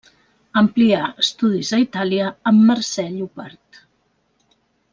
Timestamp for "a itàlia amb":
1.77-2.65